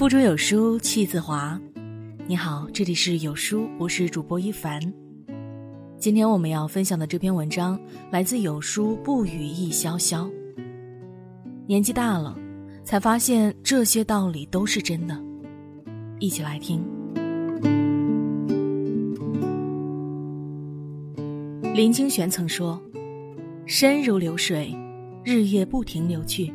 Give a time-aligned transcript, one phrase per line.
[0.00, 1.60] 腹中有书气自华。
[2.26, 4.80] 你好，这里是有书，我是主播一凡。
[5.98, 7.78] 今天我们要分享的这篇文章
[8.10, 10.26] 来自有书不语意潇潇。
[11.66, 12.34] 年纪大了，
[12.82, 15.22] 才发现这些道理都是真的。
[16.18, 16.82] 一起来听。
[21.74, 22.80] 林清玄曾说
[23.68, 24.74] ：“身如流水，
[25.22, 26.50] 日夜不停流去，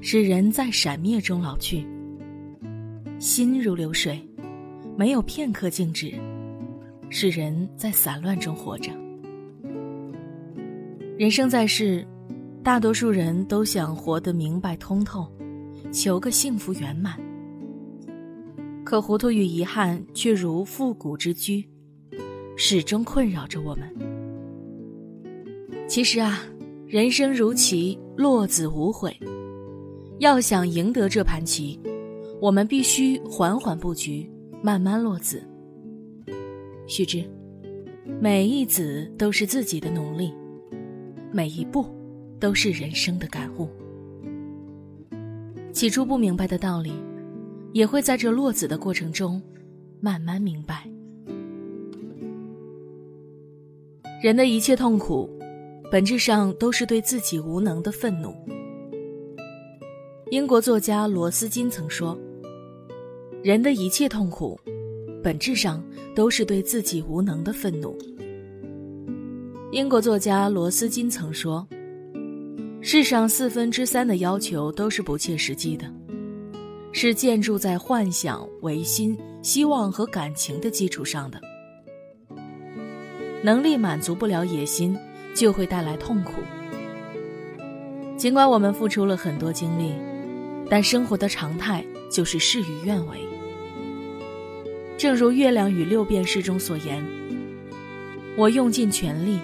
[0.00, 1.84] 使人在闪灭中老去；
[3.22, 4.20] 心如流水，
[4.98, 6.12] 没有片刻静止，
[7.08, 8.90] 使人在散乱中活着。”
[11.16, 12.04] 人生在世，
[12.64, 15.24] 大多数人都想活得明白通透，
[15.92, 17.16] 求个幸福圆满。
[18.82, 21.64] 可糊涂与遗憾却如复古之居，
[22.56, 23.88] 始终困扰着我们。
[25.86, 26.40] 其实啊，
[26.88, 29.16] 人生如棋，落子无悔。
[30.18, 31.78] 要想赢得这盘棋，
[32.42, 34.28] 我们必须缓缓布局，
[34.60, 35.40] 慢慢落子。
[36.88, 37.24] 须知，
[38.20, 40.34] 每一子都是自己的努力，
[41.30, 41.86] 每一步
[42.40, 43.68] 都是人生的感悟。
[45.72, 46.92] 起初不明白的道理。
[47.72, 49.40] 也会在这落子的过程中，
[49.98, 50.86] 慢慢明白。
[54.22, 55.26] 人的一切痛苦，
[55.90, 58.34] 本质上都是对自己无能的愤怒。
[60.30, 62.18] 英国作家罗斯金曾说
[63.42, 64.58] ：“人的一切痛苦，
[65.22, 65.82] 本质上
[66.14, 67.96] 都是对自己无能的愤怒。”
[69.72, 71.66] 英国作家罗斯金曾说
[72.80, 75.92] ：“世上四分之三的要求都是不切实际的。”
[76.94, 81.40] 是建筑在幻想、唯心、希望和感情的基础上的。
[83.42, 84.94] 能力满足不了野心，
[85.34, 86.34] 就会带来痛苦。
[88.14, 89.94] 尽管我们付出了很多精力，
[90.68, 93.18] 但生活的常态就是事与愿违。
[95.02, 97.04] 正如《月亮与六便士》中所言
[98.38, 99.40] ：“我用尽全力，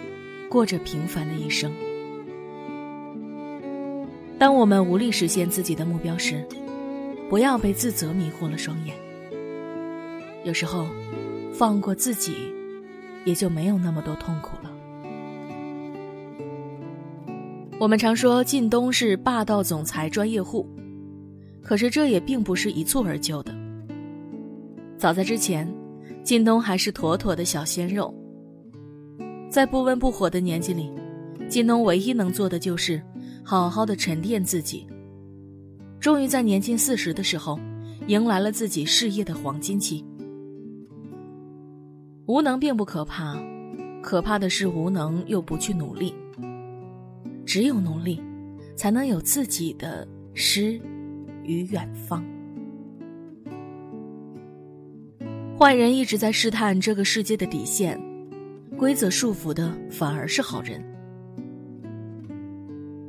[0.48, 1.72] 过着平凡的一生。”
[4.38, 6.46] 当我们无力实现自己的目标时，
[7.28, 8.94] 不要被自责迷惑了双眼。
[10.44, 10.86] 有时候，
[11.52, 12.36] 放过自己，
[13.24, 14.70] 也就没有那么多痛苦了。
[17.80, 20.64] 我们常说靳东是霸道总裁专业户，
[21.64, 23.57] 可是这也并不是一蹴而就的。
[24.98, 25.72] 早在之前，
[26.24, 28.12] 靳东还是妥妥的小鲜肉。
[29.48, 30.90] 在不温不火的年纪里，
[31.48, 33.00] 靳东唯一能做的就是
[33.44, 34.84] 好好的沉淀自己。
[36.00, 37.58] 终于在年近四十的时候，
[38.08, 40.04] 迎来了自己事业的黄金期。
[42.26, 43.40] 无能并不可怕，
[44.02, 46.12] 可怕的是无能又不去努力。
[47.46, 48.20] 只有努力，
[48.74, 50.78] 才能有自己的诗
[51.44, 52.24] 与远方。
[55.58, 58.00] 坏人一直在试探这个世界的底线，
[58.76, 60.80] 规则束缚的反而是好人。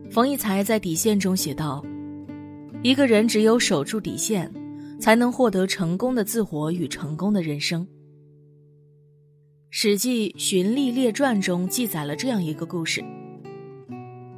[0.10, 1.86] 冯骥才在《底线》中写道。
[2.82, 4.52] 一个人只有守住底线，
[5.00, 7.86] 才能获得成功的自我与成功的人生。
[9.70, 13.04] 《史记·荀利列传》中记载了这样一个故事：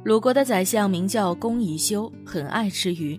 [0.04, 3.18] 鲁国的宰相名叫公宜修，很爱吃鱼，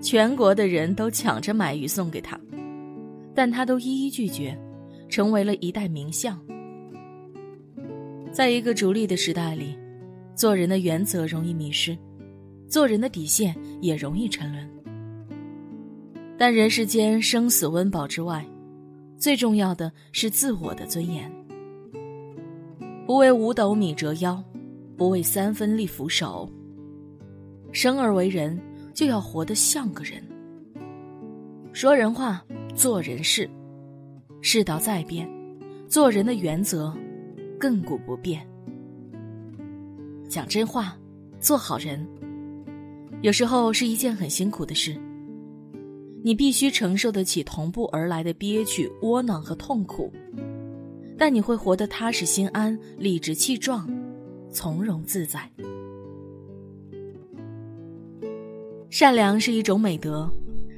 [0.00, 2.38] 全国的人都抢着买鱼送给他，
[3.36, 4.58] 但他都一一拒绝，
[5.08, 6.36] 成为了一代名相。
[8.32, 9.78] 在一个逐利的时代里，
[10.34, 11.96] 做人的原则容易迷失。
[12.68, 14.68] 做人的底线也容易沉沦，
[16.36, 18.44] 但人世间生死温饱之外，
[19.16, 21.30] 最重要的是自我的尊严。
[23.06, 24.42] 不为五斗米折腰，
[24.96, 26.50] 不为三分利俯首。
[27.70, 28.58] 生而为人，
[28.92, 30.20] 就要活得像个人。
[31.72, 32.44] 说人话，
[32.76, 33.48] 做人事。
[34.42, 35.26] 世道在变，
[35.88, 36.94] 做人的原则
[37.58, 38.46] 亘古不变。
[40.28, 40.94] 讲真话，
[41.40, 42.06] 做好人。
[43.22, 44.94] 有时候是一件很辛苦的事，
[46.22, 50.12] 你必须承受得起同步而来的憋屈、窝囊和痛苦，
[51.16, 53.88] 但你会活得踏实心安、理直气壮、
[54.50, 55.50] 从容自在。
[58.90, 60.30] 善良是一种美德，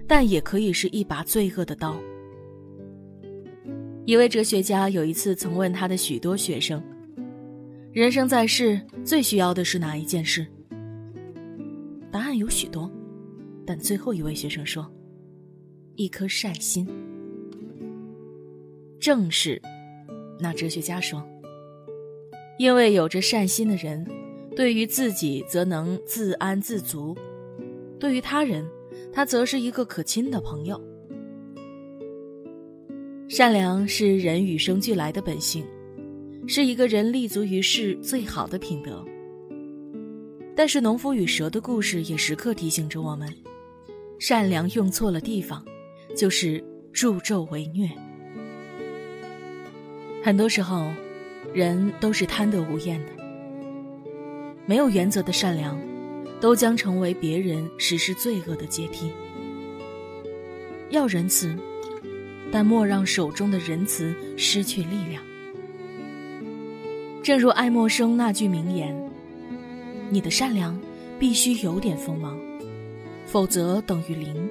[0.08, 1.96] 但也可以是一把罪恶的刀。
[4.06, 6.82] 一位哲学家有一次曾问他的许多学生
[7.92, 10.46] ：“人生在世，最需要的是哪一件事？”
[12.10, 12.90] 答案有许多，
[13.66, 14.90] 但最后一位学生说
[15.94, 16.88] ：“一颗善心。”
[18.98, 19.60] 正是，
[20.40, 21.22] 那哲学家说
[22.58, 24.06] ：“因为有着善心的人，
[24.56, 27.14] 对于自己则能自安自足，
[28.00, 28.66] 对于他人
[29.12, 30.80] 他则是一个可亲的朋友。
[33.28, 35.64] 善良是人与生俱来的本性，
[36.46, 39.04] 是一个人立足于世最好的品德。
[40.56, 43.32] 但是，农夫与蛇的故事也时刻提醒着我们：
[44.18, 45.64] 善良用错了地方，
[46.16, 47.88] 就是助纣为虐。
[50.24, 50.90] 很多时候，
[51.54, 53.12] 人都是贪得无厌的，
[54.66, 55.78] 没有原则的善良，
[56.40, 59.12] 都将成为别人实施罪恶的阶梯。
[60.90, 61.56] 要仁慈。
[62.50, 65.22] 但莫让手中的仁慈失去力量。
[67.22, 68.96] 正如爱默生那句名言
[70.08, 70.80] ：“你的善良
[71.18, 72.38] 必须有点锋芒，
[73.26, 74.48] 否则等于零。”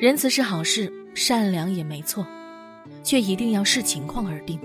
[0.00, 2.26] 仁慈是好事，善良也没错，
[3.02, 4.58] 却一定要视情况而定。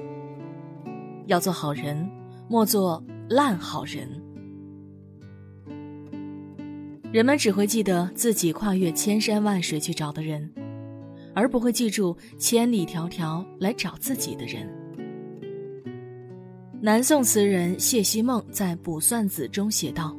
[1.26, 2.10] 要做好人，
[2.48, 4.23] 莫做烂好人。
[7.14, 10.52] 人们只会记得自己跨越千山万水去找的人。
[11.36, 14.68] 而不会记住千里迢迢来找自己的人。
[16.82, 20.16] 南宋词人谢希孟在《卜算子》中写道：“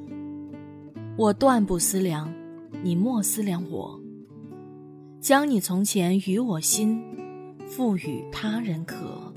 [1.18, 2.32] 我断不思量，
[2.82, 4.00] 你莫思量我。
[5.20, 7.00] 将你从前与我心，
[7.66, 9.32] 赋予他人可。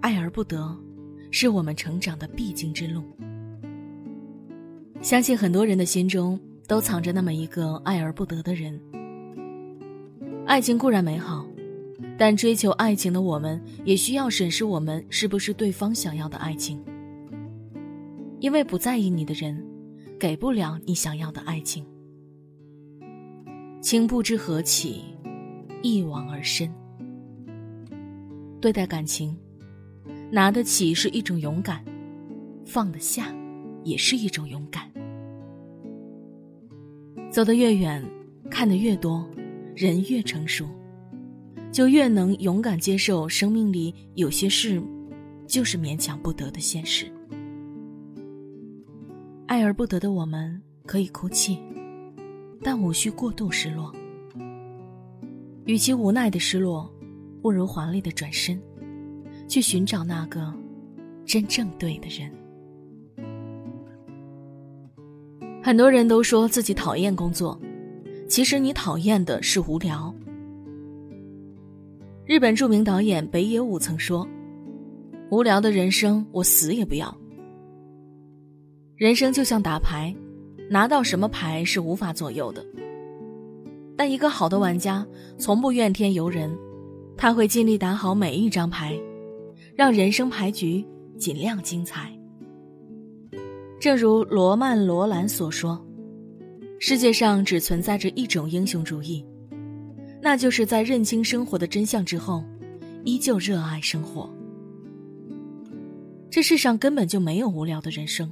[0.00, 0.76] 爱而不得，
[1.30, 3.02] 是我们成长的必经之路。
[5.04, 8.80] 相信很多人的心中都藏着那么一个爱而不得的人。”
[10.48, 11.46] 爱情固然美好，
[12.16, 16.82] 但追求爱情的我们也需要审视我们是不是对方想要的爱情。
[18.40, 19.62] 因为不在意你的人，
[20.18, 21.84] 给不了你想要的爱情。
[23.82, 25.02] 情不知何起，
[25.82, 26.72] 一往而深。
[28.58, 29.36] 对待感情，
[30.30, 31.84] 拿得起是一种勇敢，
[32.64, 33.34] 放得下
[33.82, 34.90] 也是一种勇敢。
[37.34, 38.00] 走得越远，
[38.48, 39.28] 看得越多。
[39.74, 40.68] 人越成熟，
[41.72, 44.80] 就越能勇敢接受生命里有些事，
[45.44, 47.10] 就是勉强不得的现实。
[49.46, 51.58] 爱而不得的我们，可以哭泣，
[52.62, 53.92] 但无需过度失落。
[55.64, 56.88] 与其无奈的失落，
[57.42, 58.62] 不如华丽的转身，
[59.48, 60.54] 去寻找那个
[61.26, 62.30] 真正对的人。
[65.64, 67.58] 很多人都说自己讨厌工作。
[68.28, 70.14] 其实你讨厌的是无聊。
[72.26, 74.28] 日本著名导演北野武曾说
[75.32, 77.16] ：“无聊的人生，我死也不要。”
[78.94, 80.14] 人生就像打牌，
[80.68, 82.62] 拿到什么牌是无法左右的。
[83.96, 85.06] 但一个好的玩家
[85.38, 86.54] 从不怨天尤人，
[87.16, 88.94] 他会尽力打好每一张牌，
[89.74, 90.84] 让人生牌局
[91.16, 92.13] 尽量精彩。
[93.80, 95.84] 正如罗曼·罗兰所说。
[96.80, 99.24] 世界上只存在着一种英雄主义，
[100.20, 102.44] 那就是在认清生活的真相之后，
[103.04, 104.28] 依旧热爱生活。
[106.30, 108.30] 这世上根本就没有无聊的人生，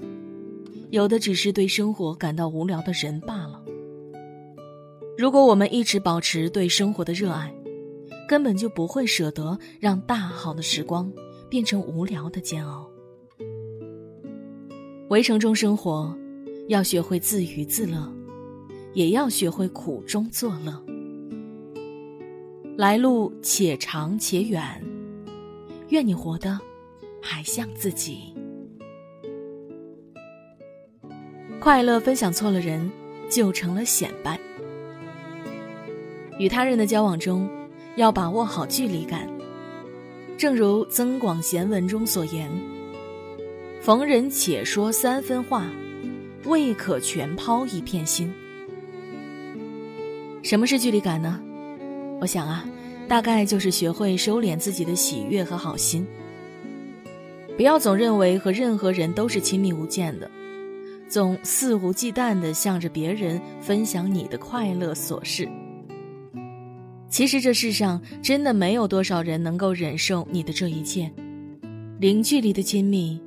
[0.91, 3.62] 有的只是对生活感到无聊的人罢了。
[5.17, 7.55] 如果我们一直保持对生活的热爱，
[8.29, 11.11] 根本就不会舍得让大好的时光
[11.49, 12.92] 变成无聊的煎熬。
[15.12, 16.16] 围城中生活，
[16.69, 18.10] 要学会自娱自乐。
[18.94, 20.82] 也要学会苦中作乐。
[22.78, 24.82] 来路且长且远，
[25.90, 26.58] 愿你活得
[27.20, 28.34] 还像自己。
[31.60, 32.90] 快乐分享错了人，
[33.31, 34.40] 就成了显摆。
[36.38, 37.46] 与他人的交往中，
[37.96, 39.28] 要把握好距离感。
[40.38, 42.50] 正如《增广贤文》中所言
[43.82, 45.69] ：“逢人且说三分话，
[46.44, 48.32] 未可全抛一片心。”
[50.41, 51.41] 什么是距离感呢？
[52.20, 52.65] 我想啊，
[53.08, 56.06] 大概就是学会收敛自己的喜悦和好心，
[57.56, 60.31] 不要总认为和任何人都是亲密无间的，
[61.08, 65.48] 总肆无忌惮地向着别人分享你的快乐琐事。
[67.08, 71.10] 其实这世上真的没有多少人能够忍受你的这一切，
[71.98, 73.20] 零距离的亲密，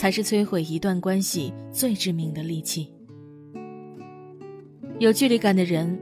[0.00, 2.90] 才是摧毁一段关系最致命的利器。
[4.98, 5.94] 有距离感的人。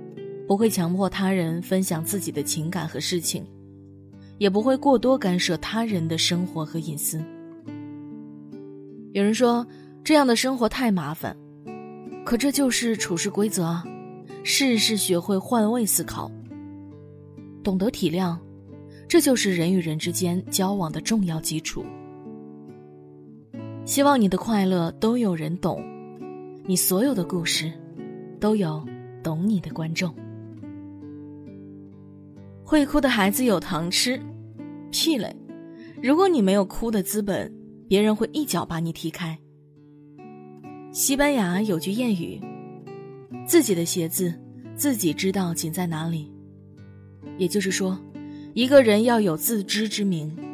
[0.46, 3.44] 不会强迫他人分享自己的情感和事情，
[4.38, 7.22] 也不会过多干涉他人的生活和隐私。
[9.12, 9.66] 有人说
[10.02, 11.36] 这样的生活太麻烦，
[12.24, 13.84] 可这就是处事规则啊！
[14.42, 16.32] 事事学会换位思考，
[17.62, 18.38] 懂得体谅，
[19.06, 21.84] 这就是人与人之间交往的重要基础。
[23.88, 25.82] 希望你的快乐都有人懂，
[26.66, 27.72] 你所有的故事，
[28.38, 28.86] 都有
[29.22, 30.14] 懂你的观众。
[32.62, 34.20] 会哭的孩子有糖吃，
[34.90, 35.34] 屁嘞！
[36.02, 37.50] 如果你没有哭的资本，
[37.88, 39.38] 别人会一脚把你踢开。
[40.92, 42.38] 西班牙有句谚语
[43.48, 44.38] ：“自己的鞋子，
[44.76, 46.30] 自己知道紧在哪里。”
[47.38, 47.98] 也就是说，
[48.52, 50.36] 一个人要有自知之明。《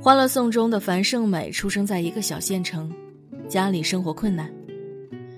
[0.00, 2.90] 欢乐颂》中的樊胜美出生在一个小县城，
[3.48, 4.48] 家里生活困难，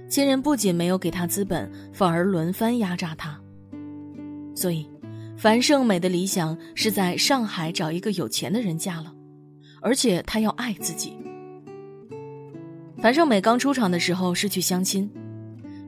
[0.07, 3.41] 亲人不仅没有给她资本，反而轮番压榨她。
[4.55, 4.87] 所以，
[5.39, 9.11] 樊胜美的理想是在上海找一个有钱的人嫁了，
[9.81, 11.17] 而且她要爱自己。
[12.99, 15.11] 樊胜美刚出场的时候是去相亲，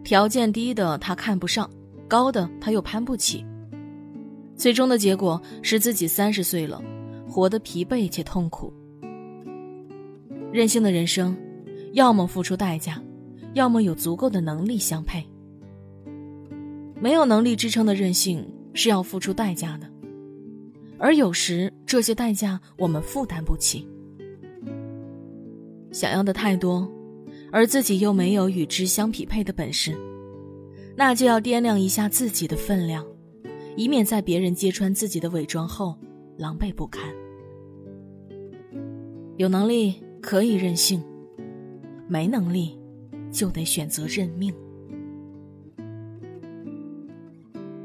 [0.03, 1.71] 条件低的她看不上，
[2.09, 3.45] 高的她又攀不起。
[4.57, 6.83] 最终的结果是自己三十岁了，
[7.33, 8.71] 活得疲惫且痛苦。
[10.53, 11.35] 任性的人生，
[11.95, 13.03] 要么付出代价，
[13.55, 15.27] 要么有足够的能力相配。
[17.01, 18.47] 没有能力支撑的任性。
[18.75, 19.87] 是要付出代价的，
[20.97, 23.87] 而有时这些代价我们负担不起。
[25.93, 26.91] 想要的太多，
[27.51, 29.95] 而自己又没有与之相匹配的本事，
[30.97, 33.05] 那就要掂量一下自己的分量，
[33.77, 35.95] 以免在别人揭穿自己的伪装后
[36.39, 37.03] 狼狈不堪。
[39.37, 41.03] 有能力可以任性，
[42.09, 42.79] 没能力
[43.31, 44.53] 就得选择认命。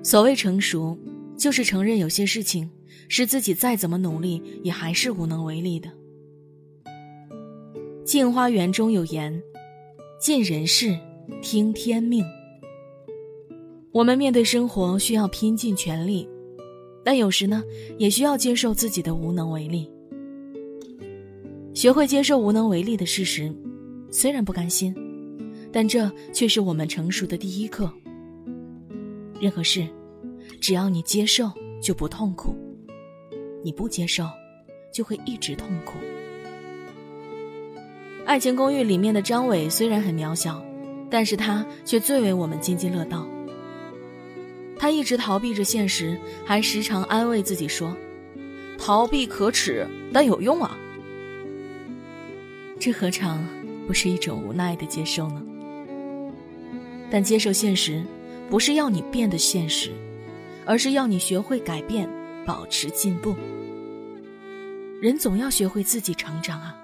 [0.03, 0.97] 所谓成熟，
[1.37, 2.69] 就是承认有些事情
[3.09, 5.89] 是自己再怎么努力也还是无能为力的。
[8.03, 9.41] 《镜花缘》中有言
[10.19, 10.97] ：“尽人事，
[11.41, 12.23] 听天命。”
[13.91, 16.27] 我们面对生活需要拼尽全力，
[17.03, 17.63] 但有时呢，
[17.97, 19.89] 也需要接受自己的无能为力。
[21.77, 23.53] 学会接受无能为力的事实，
[24.09, 24.95] 虽然不甘心，
[25.71, 27.93] 但这却是我们成熟的第一课。
[29.39, 29.87] 任何事。
[30.59, 32.55] 只要你接受，就不痛苦；
[33.63, 34.27] 你不接受，
[34.91, 35.99] 就会一直痛苦。
[38.25, 40.59] 《爱情公寓》里面的张伟虽然很渺小，
[41.11, 43.27] 但是他却最为我们津津乐道。
[44.79, 47.95] 他一直逃避着现实，还时常安慰自己说
[48.79, 50.75] ：“逃避可耻，但有用啊。”
[52.79, 53.43] 这何尝
[53.87, 55.41] 不是一种无奈的接受呢？
[57.09, 58.03] 但接受现实，
[58.49, 59.91] 不是要你变得现实。
[60.69, 62.09] 而是要你学会改变，
[62.45, 63.33] 保持进步。
[65.01, 66.75] 人总要学会自己成长啊，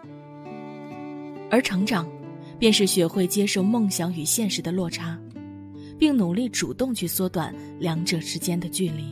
[1.51, 2.07] 而成长，
[2.57, 5.19] 便是学会接受梦想与现实的落差，
[5.99, 9.03] 并努力主动去缩短两者之间的距离。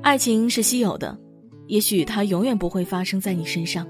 [0.00, 1.20] 爱情是稀有的，
[1.70, 3.86] 也许它永远不会发生在你身上，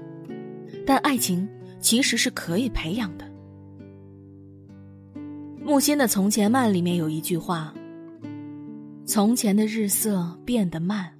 [0.85, 3.25] 但爱情其实是可以培养的。
[5.65, 7.73] 木心的《从前慢》里面有一句话
[9.03, 11.11] ：“从前的日色变得慢，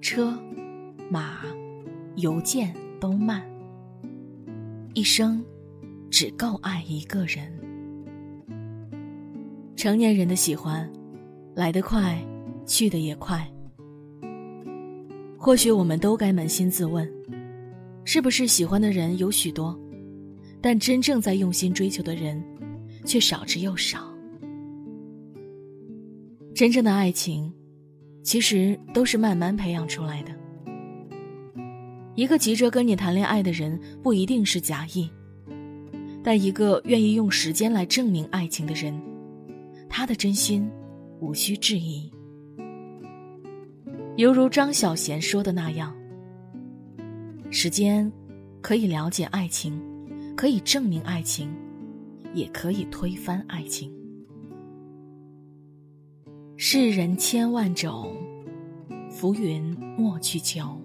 [0.00, 0.36] 车、
[1.08, 1.38] 马、
[2.16, 3.40] 邮件都慢，
[4.94, 5.40] 一生
[6.10, 7.48] 只够爱一个人。”
[9.78, 10.90] 成年人的喜欢，
[11.54, 12.20] 来得快，
[12.66, 13.48] 去得也快。
[15.42, 17.10] 或许我们都该扪心自问：
[18.04, 19.74] 是不是喜欢的人有许多，
[20.60, 22.44] 但真正在用心追求的人？
[23.06, 24.14] 却少之又少。
[26.54, 27.50] 真正的爱情，
[28.22, 30.32] 其实都是慢慢培养出来的。
[32.14, 35.08] 一个急着跟你谈恋爱的人，不一定是假意；
[36.22, 38.94] 但一个愿意用时间来证明爱情的人，
[39.88, 40.70] 他的真心
[41.18, 42.12] 无需质疑。
[44.16, 45.94] 犹如张小娴说的那样
[47.50, 48.10] ：“时间
[48.60, 49.80] 可以了解爱情，
[50.36, 51.50] 可以证明爱情。”
[52.32, 53.92] 也可以推翻爱情。
[56.56, 58.14] 世人千万种，
[59.10, 60.80] 浮云莫去求。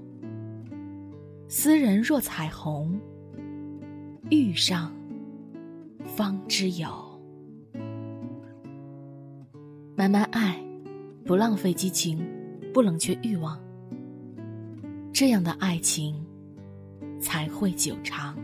[1.48, 3.00] 斯人若彩虹，
[4.32, 4.92] 遇上
[6.04, 6.90] 方知有。
[9.96, 10.60] 慢慢爱，
[11.26, 12.18] 不浪费激情，
[12.76, 13.58] 不冷却欲望。
[15.14, 16.14] 这样的爱情
[17.22, 18.38] 才会久长。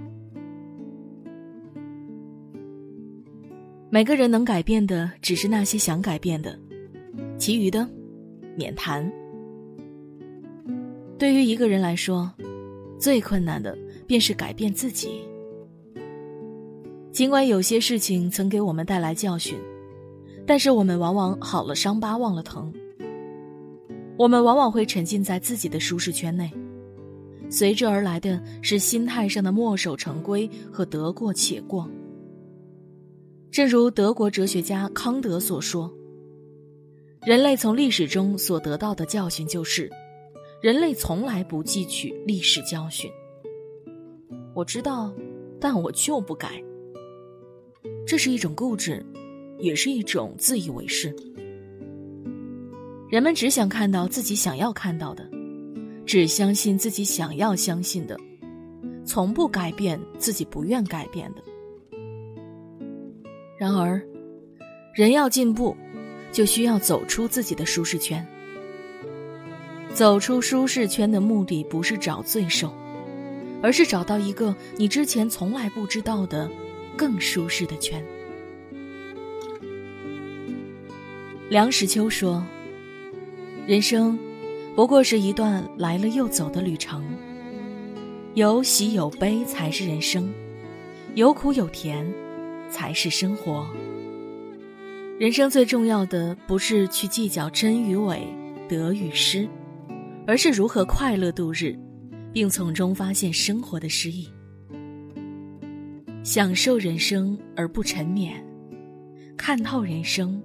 [3.89, 6.57] 每个人能改变的只是那些想改变的，
[7.37, 7.85] 其余的
[8.55, 9.11] 免谈。
[11.17, 12.31] 对于一个人来说，
[12.97, 15.09] 最困难的便是改变自己。
[17.11, 19.59] 尽管有些事情曾给我们带来教训，
[20.47, 22.73] 但是我们往往好了伤疤忘了疼。
[24.21, 26.51] 我们往往会沉浸在自己的舒适圈内，
[27.49, 31.89] 随之而来的是心态上的墨守成规和得过且过。
[33.49, 35.91] 正如德国哲学家康德所说
[37.25, 39.89] ：“人类从历史中所得到的教训就是，
[40.61, 43.09] 人类从来不汲取历史教训。”
[44.53, 45.11] 我知道，
[45.59, 46.63] 但我就不改。
[48.05, 49.03] 这是一种固执，
[49.57, 51.11] 也是一种自以为是。
[53.11, 55.29] 人们只想看到自己想要看到的，
[56.05, 58.17] 只相信自己想要相信的，
[59.03, 61.43] 从不改变自己不愿改变的。
[63.59, 64.01] 然而，
[64.95, 65.75] 人要进步，
[66.31, 68.25] 就需要走出自己的舒适圈。
[69.93, 72.73] 走出舒适圈的目的不是找罪受，
[73.61, 76.49] 而是找到一个你之前从来不知道的
[76.95, 78.01] 更舒适的圈。
[81.49, 82.41] 梁实秋说
[83.71, 84.19] ：“人生
[84.75, 87.05] 不过是一段来了又走的旅程，
[88.33, 90.29] 有喜有悲才是人生，
[91.15, 92.05] 有苦有甜。”
[92.69, 93.65] 才是生活。
[95.17, 98.21] 人生最重要的不是去计较真与伪、
[98.67, 99.47] 得与失，
[100.27, 101.73] 而是如何快乐度日，
[102.33, 104.27] 并从中发现生活的诗意。
[106.25, 108.33] 享受人生而不沉湎，
[109.37, 110.43] 看透人生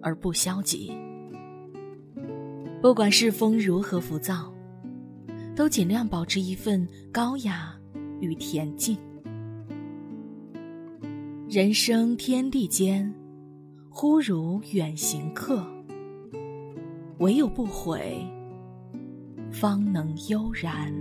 [0.00, 0.92] 而不消极。
[2.80, 4.52] 不管世风如何浮躁，
[5.56, 7.74] 都尽量保持一份高雅
[8.20, 8.96] 与恬静。
[11.50, 13.12] 人生天地间，
[13.90, 15.66] 忽如远行客。
[17.18, 18.24] 唯有不悔，
[19.50, 20.94] 方能悠然。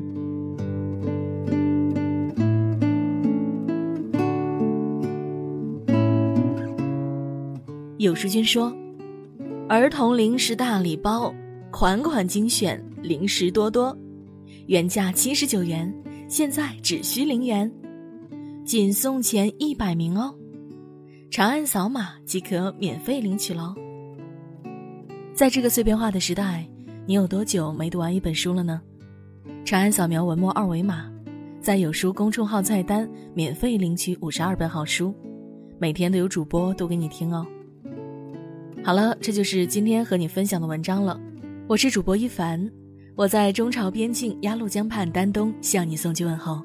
[7.99, 8.75] 有书君说
[9.69, 11.31] ：“儿童零食大礼包，
[11.79, 13.95] 款款精选，零食多多，
[14.65, 15.93] 原价七十九元，
[16.27, 17.71] 现在只需零元。”
[18.65, 20.33] 仅送前一百名哦，
[21.29, 23.75] 长按扫码即可免费领取喽。
[25.35, 26.67] 在这个碎片化的时代，
[27.05, 28.81] 你有多久没读完一本书了呢？
[29.63, 31.07] 长按扫描文末二维码，
[31.61, 35.13] 在有书公众号菜单免费领取五十二本好书，
[35.77, 37.45] 每天都有主播读给你听哦。
[38.83, 41.21] 好了，这就是今天和你分享的文章了。
[41.69, 42.71] 我是主播一凡，
[43.13, 46.63] 我在中朝边境鸭绿江畔丹东向你送去问候。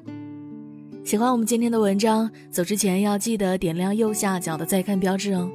[1.03, 5.51] 喜欢我们今天的文章，走之前要记得点亮右下角的再看标志哦，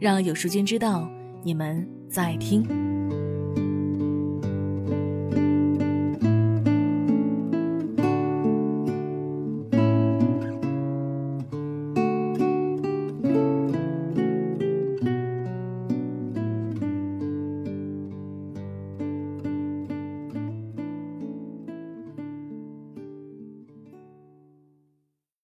[0.00, 1.08] 让有书君知道
[1.44, 2.91] 你们在听。